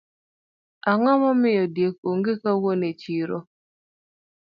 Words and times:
Ango 0.89 1.11
momiyo 1.21 1.63
diek 1.75 1.95
onge 2.09 2.33
kawuono 2.41 2.85
e 2.91 2.93
chiro 3.01 3.37